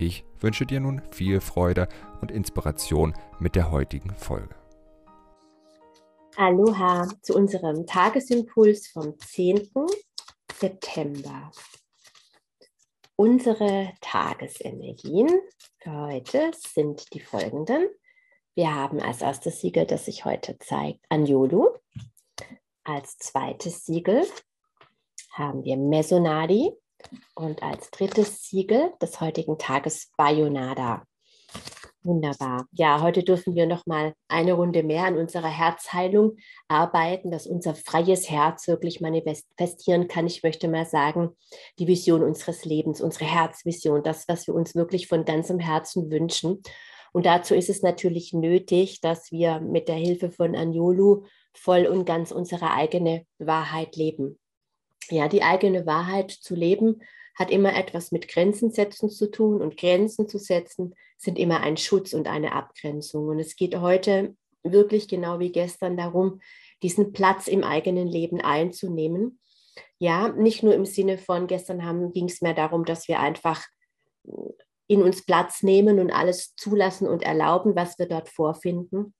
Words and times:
Ich 0.00 0.24
wünsche 0.38 0.64
dir 0.64 0.78
nun 0.78 1.02
viel 1.10 1.40
Freude 1.40 1.88
und 2.20 2.30
Inspiration 2.30 3.14
mit 3.40 3.56
der 3.56 3.72
heutigen 3.72 4.14
Folge. 4.14 4.54
Aloha 6.36 7.08
zu 7.20 7.34
unserem 7.34 7.84
Tagesimpuls 7.84 8.86
vom 8.86 9.18
10. 9.18 9.68
September. 10.54 11.50
Unsere 13.16 13.92
Tagesenergien 14.00 15.40
für 15.78 15.90
heute 15.90 16.52
sind 16.54 17.12
die 17.12 17.20
folgenden. 17.20 17.88
Wir 18.54 18.72
haben 18.72 19.00
als 19.00 19.22
erstes 19.22 19.60
Siegel, 19.60 19.84
das 19.84 20.04
sich 20.04 20.24
heute 20.24 20.56
zeigt, 20.60 21.04
Anjolu. 21.08 21.70
Als 22.84 23.18
zweites 23.18 23.84
Siegel 23.84 24.24
haben 25.32 25.64
wir 25.64 25.76
Mesonadi 25.76 26.72
und 27.34 27.62
als 27.62 27.90
drittes 27.90 28.42
Siegel 28.42 28.92
des 29.00 29.20
heutigen 29.20 29.58
Tages 29.58 30.10
Bayonada. 30.16 31.02
Wunderbar. 32.04 32.66
Ja, 32.72 33.02
heute 33.02 33.24
dürfen 33.24 33.54
wir 33.54 33.66
noch 33.66 33.84
mal 33.84 34.14
eine 34.28 34.52
Runde 34.52 34.82
mehr 34.82 35.04
an 35.04 35.18
unserer 35.18 35.48
Herzheilung 35.48 36.36
arbeiten, 36.68 37.30
dass 37.30 37.46
unser 37.46 37.74
freies 37.74 38.30
Herz 38.30 38.68
wirklich 38.68 39.00
manifestieren 39.00 40.06
kann. 40.06 40.26
Ich 40.26 40.42
möchte 40.42 40.68
mal 40.68 40.86
sagen, 40.86 41.36
die 41.78 41.88
Vision 41.88 42.22
unseres 42.22 42.64
Lebens, 42.64 43.00
unsere 43.00 43.24
Herzvision, 43.24 44.02
das, 44.02 44.28
was 44.28 44.46
wir 44.46 44.54
uns 44.54 44.74
wirklich 44.74 45.08
von 45.08 45.24
ganzem 45.24 45.58
Herzen 45.58 46.10
wünschen. 46.10 46.62
Und 47.12 47.26
dazu 47.26 47.54
ist 47.54 47.68
es 47.68 47.82
natürlich 47.82 48.32
nötig, 48.32 49.00
dass 49.00 49.32
wir 49.32 49.60
mit 49.60 49.88
der 49.88 49.96
Hilfe 49.96 50.30
von 50.30 50.54
Anjolu 50.54 51.24
voll 51.52 51.86
und 51.86 52.04
ganz 52.04 52.30
unsere 52.30 52.70
eigene 52.70 53.26
Wahrheit 53.38 53.96
leben. 53.96 54.38
Ja, 55.10 55.28
die 55.28 55.42
eigene 55.42 55.86
Wahrheit 55.86 56.30
zu 56.30 56.54
leben 56.54 57.02
hat 57.34 57.50
immer 57.50 57.76
etwas 57.76 58.10
mit 58.10 58.28
Grenzen 58.28 58.70
setzen 58.70 59.08
zu 59.10 59.30
tun 59.30 59.62
und 59.62 59.76
Grenzen 59.76 60.28
zu 60.28 60.38
setzen 60.38 60.94
sind 61.16 61.38
immer 61.38 61.60
ein 61.60 61.76
Schutz 61.76 62.12
und 62.12 62.28
eine 62.28 62.52
Abgrenzung. 62.52 63.28
Und 63.28 63.38
es 63.38 63.56
geht 63.56 63.76
heute 63.76 64.36
wirklich 64.62 65.08
genau 65.08 65.38
wie 65.38 65.52
gestern 65.52 65.96
darum, 65.96 66.40
diesen 66.82 67.12
Platz 67.12 67.48
im 67.48 67.64
eigenen 67.64 68.06
Leben 68.06 68.40
einzunehmen. 68.40 69.40
Ja, 69.98 70.28
nicht 70.28 70.62
nur 70.62 70.74
im 70.74 70.84
Sinne 70.84 71.18
von 71.18 71.46
gestern 71.46 72.12
ging 72.12 72.26
es 72.26 72.40
mehr 72.40 72.54
darum, 72.54 72.84
dass 72.84 73.08
wir 73.08 73.20
einfach 73.20 73.66
in 74.86 75.02
uns 75.02 75.24
Platz 75.24 75.62
nehmen 75.62 76.00
und 76.00 76.10
alles 76.10 76.54
zulassen 76.56 77.08
und 77.08 77.22
erlauben, 77.22 77.76
was 77.76 77.98
wir 77.98 78.06
dort 78.06 78.28
vorfinden. 78.28 79.14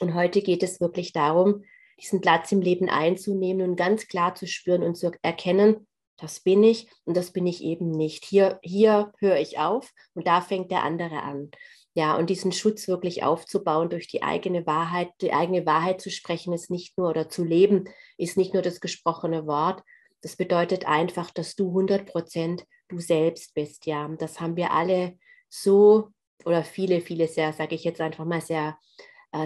Und 0.00 0.14
heute 0.14 0.42
geht 0.42 0.62
es 0.62 0.80
wirklich 0.80 1.12
darum, 1.12 1.64
diesen 2.00 2.20
Platz 2.20 2.52
im 2.52 2.60
Leben 2.60 2.88
einzunehmen 2.88 3.70
und 3.70 3.76
ganz 3.76 4.06
klar 4.08 4.34
zu 4.34 4.46
spüren 4.46 4.82
und 4.82 4.96
zu 4.96 5.10
erkennen, 5.22 5.86
das 6.18 6.40
bin 6.40 6.62
ich 6.62 6.88
und 7.04 7.16
das 7.16 7.32
bin 7.32 7.46
ich 7.46 7.62
eben 7.62 7.90
nicht. 7.90 8.24
Hier, 8.24 8.58
hier 8.62 9.12
höre 9.18 9.38
ich 9.38 9.58
auf 9.58 9.92
und 10.14 10.26
da 10.26 10.40
fängt 10.40 10.70
der 10.70 10.82
andere 10.82 11.22
an. 11.22 11.50
Ja, 11.94 12.16
und 12.16 12.28
diesen 12.28 12.52
Schutz 12.52 12.88
wirklich 12.88 13.22
aufzubauen 13.22 13.88
durch 13.88 14.06
die 14.06 14.22
eigene 14.22 14.66
Wahrheit, 14.66 15.08
die 15.22 15.32
eigene 15.32 15.64
Wahrheit 15.64 16.00
zu 16.00 16.10
sprechen, 16.10 16.52
ist 16.52 16.70
nicht 16.70 16.98
nur 16.98 17.08
oder 17.08 17.28
zu 17.28 17.42
leben, 17.42 17.88
ist 18.18 18.36
nicht 18.36 18.52
nur 18.52 18.62
das 18.62 18.80
gesprochene 18.80 19.46
Wort. 19.46 19.82
Das 20.20 20.36
bedeutet 20.36 20.86
einfach, 20.86 21.30
dass 21.30 21.54
du 21.54 21.68
100 21.68 22.06
Prozent 22.06 22.64
du 22.88 22.98
selbst 22.98 23.54
bist. 23.54 23.86
Ja, 23.86 24.08
das 24.18 24.40
haben 24.40 24.56
wir 24.56 24.72
alle 24.72 25.18
so 25.48 26.08
oder 26.44 26.64
viele, 26.64 27.00
viele 27.00 27.28
sehr, 27.28 27.52
sage 27.52 27.74
ich 27.74 27.84
jetzt 27.84 28.00
einfach 28.00 28.24
mal 28.24 28.40
sehr 28.40 28.78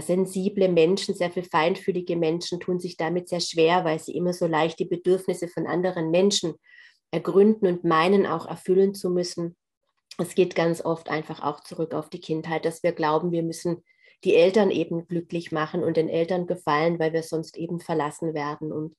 sensible 0.01 0.69
Menschen, 0.69 1.15
sehr 1.15 1.31
viel 1.31 1.45
feinfühlige 1.45 2.17
Menschen 2.17 2.61
tun 2.61 2.79
sich 2.79 2.97
damit 2.97 3.29
sehr 3.29 3.41
schwer, 3.41 3.85
weil 3.85 3.99
sie 3.99 4.15
immer 4.15 4.33
so 4.33 4.47
leicht 4.47 4.79
die 4.79 4.85
Bedürfnisse 4.85 5.49
von 5.49 5.67
anderen 5.67 6.11
Menschen 6.11 6.55
ergründen 7.11 7.67
und 7.67 7.85
meinen 7.85 8.27
auch 8.27 8.47
erfüllen 8.47 8.95
zu 8.95 9.11
müssen. 9.11 9.57
Es 10.19 10.35
geht 10.35 10.55
ganz 10.55 10.85
oft 10.85 11.09
einfach 11.09 11.43
auch 11.43 11.61
zurück 11.61 11.95
auf 11.95 12.11
die 12.11 12.21
Kindheit, 12.21 12.65
dass 12.65 12.83
wir 12.83 12.93
glauben, 12.93 13.33
wir 13.33 13.43
müssen 13.43 13.83
die 14.25 14.35
Eltern 14.35 14.71
eben 14.71 15.07
glücklich 15.07 15.51
machen 15.51 15.83
und 15.83 15.97
den 15.97 16.09
Eltern 16.09 16.47
gefallen, 16.47 16.99
weil 16.99 17.13
wir 17.13 17.23
sonst 17.23 17.57
eben 17.57 17.81
verlassen 17.81 18.35
werden. 18.35 18.73
Und 18.73 18.97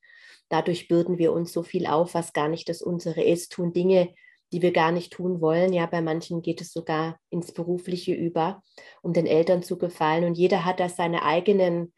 dadurch 0.50 0.88
bürden 0.88 1.18
wir 1.18 1.32
uns 1.32 1.54
so 1.54 1.64
viel 1.64 1.86
auf, 1.86 2.14
was 2.14 2.34
gar 2.34 2.50
nicht 2.50 2.70
das 2.70 2.82
unsere 2.82 3.24
ist, 3.24 3.52
tun 3.52 3.72
Dinge, 3.72 4.14
die 4.52 4.62
wir 4.62 4.72
gar 4.72 4.92
nicht 4.92 5.14
tun 5.14 5.42
wollen. 5.42 5.74
Ja, 5.74 5.86
bei 5.86 6.02
manchen 6.02 6.42
geht 6.42 6.62
es 6.62 6.74
sogar 6.74 7.20
ins 7.30 7.52
Berufliche 7.54 8.14
über, 8.14 8.62
um 9.02 9.14
den 9.14 9.28
Eltern 9.28 9.64
zu 9.64 9.78
gefallen. 9.78 10.24
Und 10.26 10.36
jeder 10.36 10.66
hat 10.66 10.80
da 10.80 10.90
seine 10.90 11.24
eigenen 11.24 11.94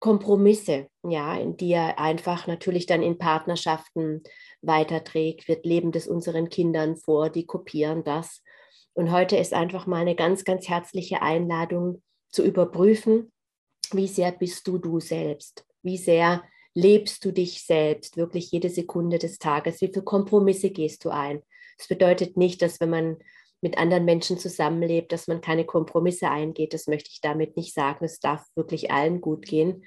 Kompromisse, 0.00 0.88
ja, 1.02 1.36
in 1.36 1.56
die 1.56 1.72
er 1.72 1.98
einfach 1.98 2.46
natürlich 2.46 2.86
dann 2.86 3.02
in 3.02 3.18
Partnerschaften 3.18 4.22
weiterträgt. 4.62 5.48
Wir 5.48 5.60
leben 5.62 5.92
das 5.92 6.06
unseren 6.06 6.48
Kindern 6.48 6.96
vor, 6.96 7.30
die 7.30 7.46
kopieren 7.46 8.04
das. 8.04 8.42
Und 8.94 9.10
heute 9.12 9.36
ist 9.36 9.54
einfach 9.54 9.86
mal 9.86 10.00
eine 10.00 10.14
ganz, 10.14 10.44
ganz 10.44 10.68
herzliche 10.68 11.22
Einladung 11.22 12.02
zu 12.30 12.44
überprüfen, 12.44 13.32
wie 13.92 14.08
sehr 14.08 14.32
bist 14.32 14.66
du 14.66 14.78
du 14.78 15.00
selbst? 15.00 15.64
Wie 15.82 15.96
sehr 15.96 16.42
lebst 16.74 17.24
du 17.24 17.32
dich 17.32 17.64
selbst, 17.64 18.16
wirklich 18.16 18.50
jede 18.50 18.68
Sekunde 18.68 19.18
des 19.18 19.38
Tages? 19.38 19.80
Wie 19.80 19.86
viele 19.86 20.02
Kompromisse 20.02 20.70
gehst 20.70 21.04
du 21.04 21.10
ein? 21.10 21.42
Das 21.78 21.88
bedeutet 21.88 22.36
nicht, 22.36 22.60
dass 22.60 22.80
wenn 22.80 22.90
man 22.90 23.16
mit 23.60 23.78
anderen 23.78 24.04
Menschen 24.04 24.38
zusammenlebt, 24.38 25.12
dass 25.12 25.26
man 25.26 25.40
keine 25.40 25.64
Kompromisse 25.64 26.30
eingeht. 26.30 26.74
Das 26.74 26.86
möchte 26.86 27.10
ich 27.10 27.20
damit 27.20 27.56
nicht 27.56 27.74
sagen. 27.74 28.04
Es 28.04 28.20
darf 28.20 28.44
wirklich 28.54 28.90
allen 28.90 29.20
gut 29.20 29.46
gehen. 29.46 29.84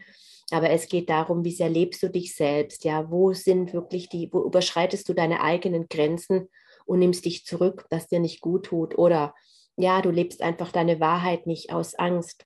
Aber 0.52 0.70
es 0.70 0.90
geht 0.90 1.10
darum, 1.10 1.46
wie 1.46 1.54
sehr 1.54 1.70
lebst 1.70 2.04
du 2.04 2.10
dich 2.10 2.36
selbst? 2.36 2.84
Ja, 2.84 3.10
wo 3.10 3.32
sind 3.32 3.74
wirklich 3.74 4.10
die, 4.10 4.30
wo 4.34 4.44
überschreitest 4.44 5.08
du 5.08 5.14
deine 5.14 5.42
eigenen 5.42 5.88
Grenzen 5.88 6.50
und 6.86 7.00
nimmst 7.00 7.24
dich 7.24 7.46
zurück, 7.46 7.86
was 7.90 8.08
dir 8.08 8.20
nicht 8.20 8.42
gut 8.42 8.66
tut? 8.66 8.98
Oder 8.98 9.34
ja, 9.78 10.02
du 10.02 10.10
lebst 10.10 10.42
einfach 10.42 10.74
deine 10.74 11.00
Wahrheit 11.00 11.48
nicht 11.48 11.72
aus 11.72 11.96
Angst. 11.96 12.46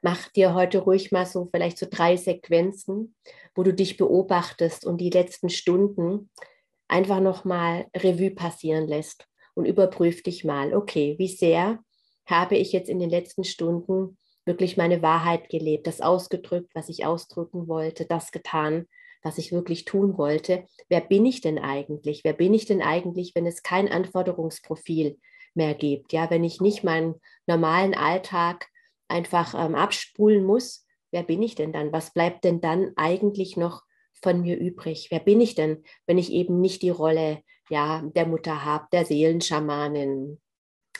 Mach 0.00 0.28
dir 0.28 0.54
heute 0.54 0.78
ruhig 0.78 1.10
mal 1.10 1.26
so 1.26 1.48
vielleicht 1.52 1.78
so 1.78 1.86
drei 1.90 2.16
Sequenzen, 2.16 3.16
wo 3.56 3.64
du 3.64 3.74
dich 3.74 3.96
beobachtest 3.96 4.86
und 4.86 5.00
die 5.00 5.10
letzten 5.10 5.50
Stunden 5.50 6.30
einfach 6.92 7.20
nochmal 7.20 7.86
Revue 7.96 8.30
passieren 8.30 8.86
lässt 8.86 9.26
und 9.54 9.64
überprüf 9.64 10.22
dich 10.22 10.44
mal, 10.44 10.74
okay, 10.74 11.16
wie 11.18 11.28
sehr 11.28 11.78
habe 12.26 12.56
ich 12.56 12.72
jetzt 12.72 12.88
in 12.88 13.00
den 13.00 13.10
letzten 13.10 13.44
Stunden 13.44 14.18
wirklich 14.44 14.76
meine 14.76 15.02
Wahrheit 15.02 15.48
gelebt, 15.48 15.86
das 15.86 16.00
ausgedrückt, 16.00 16.70
was 16.74 16.88
ich 16.88 17.04
ausdrücken 17.04 17.66
wollte, 17.66 18.04
das 18.04 18.30
getan, 18.30 18.86
was 19.22 19.38
ich 19.38 19.52
wirklich 19.52 19.84
tun 19.84 20.18
wollte. 20.18 20.66
Wer 20.88 21.00
bin 21.00 21.24
ich 21.24 21.40
denn 21.40 21.58
eigentlich? 21.58 22.24
Wer 22.24 22.32
bin 22.32 22.52
ich 22.54 22.66
denn 22.66 22.82
eigentlich, 22.82 23.34
wenn 23.34 23.46
es 23.46 23.62
kein 23.62 23.88
Anforderungsprofil 23.88 25.18
mehr 25.54 25.74
gibt? 25.74 26.12
Ja, 26.12 26.28
wenn 26.30 26.44
ich 26.44 26.60
nicht 26.60 26.84
meinen 26.84 27.14
normalen 27.46 27.94
Alltag 27.94 28.68
einfach 29.08 29.54
ähm, 29.54 29.74
abspulen 29.74 30.44
muss, 30.44 30.86
wer 31.10 31.22
bin 31.22 31.42
ich 31.42 31.54
denn 31.54 31.72
dann? 31.72 31.92
Was 31.92 32.12
bleibt 32.12 32.44
denn 32.44 32.60
dann 32.60 32.92
eigentlich 32.96 33.56
noch 33.56 33.82
von 34.22 34.40
mir 34.40 34.58
übrig? 34.58 35.08
Wer 35.10 35.20
bin 35.20 35.40
ich 35.40 35.54
denn, 35.54 35.84
wenn 36.06 36.18
ich 36.18 36.32
eben 36.32 36.60
nicht 36.60 36.82
die 36.82 36.90
Rolle 36.90 37.42
ja, 37.70 38.02
der 38.14 38.26
Mutter 38.26 38.64
habe, 38.64 38.86
der 38.92 39.04
Seelenschamanin, 39.04 40.40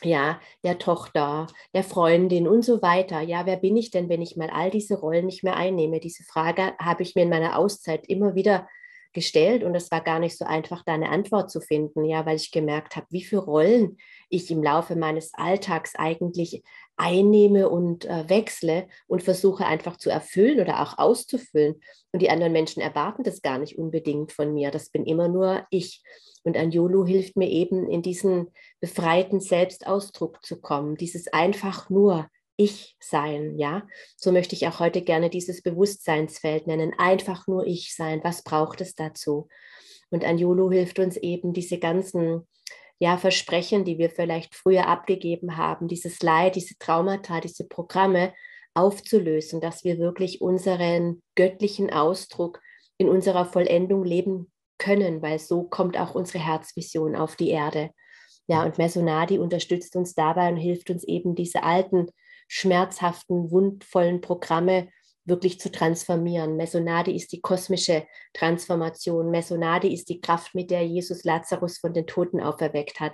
ja, 0.01 0.39
der 0.63 0.79
Tochter, 0.79 1.47
der 1.73 1.83
Freundin 1.83 2.47
und 2.47 2.63
so 2.63 2.81
weiter. 2.81 3.21
Ja, 3.21 3.45
wer 3.45 3.57
bin 3.57 3.77
ich 3.77 3.91
denn, 3.91 4.09
wenn 4.09 4.21
ich 4.21 4.35
mal 4.35 4.49
all 4.49 4.69
diese 4.69 4.99
Rollen 4.99 5.25
nicht 5.25 5.43
mehr 5.43 5.55
einnehme? 5.55 5.99
Diese 5.99 6.23
Frage 6.23 6.73
habe 6.79 7.03
ich 7.03 7.15
mir 7.15 7.23
in 7.23 7.29
meiner 7.29 7.57
Auszeit 7.57 8.07
immer 8.07 8.35
wieder 8.35 8.67
gestellt 9.13 9.63
und 9.63 9.75
es 9.75 9.91
war 9.91 10.01
gar 10.01 10.19
nicht 10.19 10.37
so 10.37 10.45
einfach, 10.45 10.83
da 10.85 10.93
eine 10.93 11.09
Antwort 11.09 11.51
zu 11.51 11.61
finden, 11.61 12.05
ja, 12.05 12.25
weil 12.25 12.35
ich 12.35 12.51
gemerkt 12.51 12.95
habe, 12.95 13.07
wie 13.09 13.23
viele 13.23 13.41
Rollen 13.41 13.97
ich 14.29 14.49
im 14.51 14.63
Laufe 14.63 14.95
meines 14.95 15.33
Alltags 15.33 15.95
eigentlich 15.95 16.63
einnehme 16.95 17.69
und 17.69 18.05
äh, 18.05 18.29
wechsle 18.29 18.87
und 19.07 19.23
versuche 19.23 19.65
einfach 19.65 19.97
zu 19.97 20.09
erfüllen 20.09 20.59
oder 20.59 20.81
auch 20.81 20.97
auszufüllen. 20.97 21.81
Und 22.11 22.21
die 22.21 22.29
anderen 22.29 22.53
Menschen 22.53 22.81
erwarten 22.81 23.23
das 23.23 23.41
gar 23.41 23.57
nicht 23.57 23.77
unbedingt 23.77 24.31
von 24.31 24.53
mir. 24.53 24.71
Das 24.71 24.89
bin 24.89 25.05
immer 25.05 25.27
nur 25.27 25.65
ich. 25.69 26.03
Und 26.43 26.57
Anjolu 26.57 27.05
hilft 27.05 27.37
mir 27.37 27.49
eben, 27.49 27.89
in 27.89 28.01
diesen 28.01 28.47
befreiten 28.79 29.39
Selbstausdruck 29.39 30.43
zu 30.43 30.59
kommen, 30.59 30.95
dieses 30.97 31.31
einfach 31.31 31.89
nur 31.89 32.27
ich 32.55 32.95
sein, 32.99 33.57
ja. 33.57 33.87
So 34.15 34.31
möchte 34.31 34.55
ich 34.55 34.67
auch 34.67 34.79
heute 34.79 35.01
gerne 35.01 35.29
dieses 35.29 35.61
Bewusstseinsfeld 35.61 36.67
nennen. 36.67 36.93
Einfach 36.97 37.47
nur 37.47 37.65
ich 37.65 37.95
sein. 37.95 38.21
Was 38.23 38.43
braucht 38.43 38.81
es 38.81 38.95
dazu? 38.95 39.47
Und 40.09 40.23
Anjulu 40.23 40.71
hilft 40.71 40.99
uns 40.99 41.17
eben, 41.17 41.53
diese 41.53 41.79
ganzen 41.79 42.47
ja, 42.99 43.17
Versprechen, 43.17 43.83
die 43.83 43.97
wir 43.97 44.09
vielleicht 44.09 44.55
früher 44.55 44.87
abgegeben 44.87 45.57
haben, 45.57 45.87
dieses 45.87 46.21
Leid, 46.21 46.55
diese 46.55 46.77
Traumata, 46.77 47.41
diese 47.41 47.67
Programme 47.67 48.33
aufzulösen, 48.75 49.61
dass 49.61 49.83
wir 49.83 49.97
wirklich 49.97 50.41
unseren 50.41 51.21
göttlichen 51.35 51.91
Ausdruck 51.91 52.61
in 52.97 53.09
unserer 53.09 53.45
Vollendung 53.45 54.03
leben 54.03 54.51
können, 54.77 55.21
weil 55.21 55.39
so 55.39 55.63
kommt 55.63 55.97
auch 55.97 56.15
unsere 56.15 56.43
Herzvision 56.43 57.15
auf 57.15 57.35
die 57.35 57.49
Erde. 57.49 57.91
Ja, 58.47 58.63
und 58.63 58.77
Mesonadi 58.77 59.37
unterstützt 59.37 59.95
uns 59.95 60.13
dabei 60.15 60.49
und 60.49 60.57
hilft 60.57 60.89
uns 60.89 61.03
eben, 61.03 61.35
diese 61.35 61.63
alten, 61.63 62.07
schmerzhaften, 62.53 63.49
wundvollen 63.49 64.21
Programme 64.21 64.89
wirklich 65.25 65.59
zu 65.59 65.71
transformieren. 65.71 66.55
Mesonadi 66.55 67.15
ist 67.15 67.31
die 67.31 67.41
kosmische 67.41 68.05
Transformation. 68.33 69.31
Mesonadi 69.31 69.91
ist 69.91 70.09
die 70.09 70.21
Kraft, 70.21 70.53
mit 70.53 70.69
der 70.69 70.85
Jesus 70.85 71.23
Lazarus 71.23 71.79
von 71.79 71.93
den 71.93 72.05
Toten 72.05 72.39
auferweckt 72.39 72.99
hat. 72.99 73.13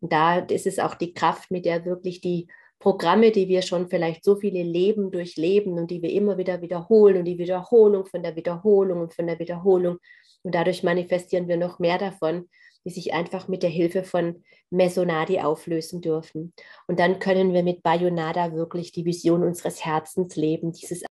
Und 0.00 0.12
da 0.12 0.38
ist 0.38 0.68
es 0.68 0.78
auch 0.78 0.94
die 0.94 1.14
Kraft, 1.14 1.50
mit 1.50 1.64
der 1.64 1.84
wirklich 1.84 2.20
die 2.20 2.46
Programme, 2.78 3.32
die 3.32 3.48
wir 3.48 3.62
schon 3.62 3.88
vielleicht 3.88 4.22
so 4.22 4.36
viele 4.36 4.62
Leben 4.62 5.10
durchleben 5.10 5.72
und 5.72 5.90
die 5.90 6.02
wir 6.02 6.10
immer 6.10 6.38
wieder 6.38 6.62
wiederholen 6.62 7.16
und 7.16 7.24
die 7.24 7.38
Wiederholung 7.38 8.06
von 8.06 8.22
der 8.22 8.36
Wiederholung 8.36 9.00
und 9.00 9.14
von 9.14 9.26
der 9.26 9.40
Wiederholung. 9.40 9.98
Und 10.42 10.54
dadurch 10.54 10.84
manifestieren 10.84 11.48
wir 11.48 11.56
noch 11.56 11.80
mehr 11.80 11.98
davon, 11.98 12.48
die 12.86 12.90
sich 12.90 13.12
einfach 13.12 13.48
mit 13.48 13.62
der 13.62 13.70
Hilfe 13.70 14.04
von 14.04 14.44
Mesonadi 14.70 15.40
auflösen 15.40 16.00
dürfen. 16.00 16.54
Und 16.86 17.00
dann 17.00 17.18
können 17.18 17.52
wir 17.52 17.64
mit 17.64 17.82
Bayonada 17.82 18.54
wirklich 18.54 18.92
die 18.92 19.04
Vision 19.04 19.42
unseres 19.42 19.84
Herzens 19.84 20.36
leben, 20.36 20.72
dieses 20.72 21.02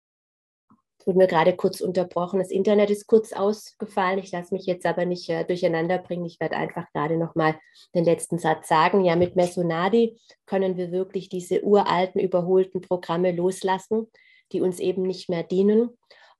wurde 1.05 1.17
mir 1.17 1.27
gerade 1.27 1.55
kurz 1.55 1.81
unterbrochen. 1.81 2.39
Das 2.39 2.51
Internet 2.51 2.89
ist 2.89 3.07
kurz 3.07 3.33
ausgefallen. 3.33 4.19
Ich 4.19 4.31
lasse 4.31 4.53
mich 4.53 4.65
jetzt 4.65 4.85
aber 4.85 5.05
nicht 5.05 5.29
äh, 5.29 5.45
durcheinander 5.45 5.97
bringen. 5.99 6.25
Ich 6.25 6.39
werde 6.39 6.57
einfach 6.57 6.91
gerade 6.93 7.17
nochmal 7.17 7.59
den 7.93 8.05
letzten 8.05 8.39
Satz 8.39 8.67
sagen. 8.67 9.03
Ja, 9.03 9.15
mit 9.15 9.35
Mesonadi 9.35 10.19
können 10.45 10.77
wir 10.77 10.91
wirklich 10.91 11.29
diese 11.29 11.63
uralten, 11.63 12.19
überholten 12.19 12.81
Programme 12.81 13.31
loslassen, 13.31 14.07
die 14.51 14.61
uns 14.61 14.79
eben 14.79 15.03
nicht 15.03 15.29
mehr 15.29 15.43
dienen. 15.43 15.89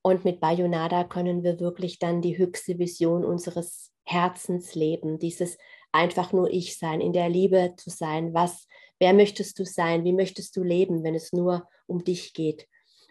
Und 0.02 0.26
mit 0.26 0.40
Bayonada 0.40 1.04
können 1.04 1.44
wir 1.44 1.60
wirklich 1.60 2.00
dann 2.00 2.22
die 2.22 2.38
höchste 2.38 2.78
Vision 2.78 3.26
unseres 3.26 3.92
Herzens 4.06 4.76
leben. 4.76 5.20
Dieses 5.20 5.58
einfach 5.92 6.34
nur 6.34 6.50
ich 6.50 6.78
sein, 6.78 7.02
in 7.02 7.14
der 7.14 7.30
Liebe 7.30 7.74
zu 7.78 7.90
sein. 7.90 8.34
Was, 8.34 8.68
wer 9.00 9.14
möchtest 9.14 9.60
du 9.60 9.66
sein? 9.66 10.04
Wie 10.04 10.14
möchtest 10.14 10.56
du 10.56 10.64
leben, 10.64 11.04
wenn 11.04 11.16
es 11.16 11.34
nur 11.34 11.68
um 11.88 12.04
dich 12.04 12.34
geht? 12.34 12.68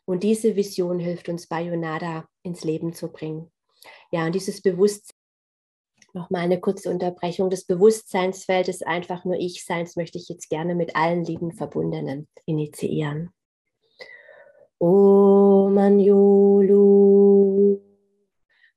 Und 0.06 0.22
diese 0.22 0.54
Vision 0.56 0.98
hilft 0.98 1.28
uns, 1.28 1.46
Bayonada 1.46 2.28
ins 2.42 2.62
Leben 2.64 2.92
zu 2.92 3.10
bringen. 3.10 3.50
Ja, 4.10 4.26
und 4.26 4.34
dieses 4.34 4.60
Bewusstsein, 4.60 5.16
nochmal 6.12 6.42
eine 6.42 6.60
kurze 6.60 6.90
Unterbrechung 6.90 7.50
des 7.50 7.64
Bewusstseinsfeldes 7.64 8.82
einfach 8.82 9.24
nur 9.24 9.36
Ich-Seins 9.36 9.96
möchte 9.96 10.18
ich 10.18 10.28
jetzt 10.28 10.48
gerne 10.48 10.74
mit 10.74 10.94
allen 10.94 11.24
lieben 11.24 11.52
Verbundenen 11.52 12.28
initiieren. 12.46 13.30
O 14.78 15.70
Manjulu, 15.72 16.93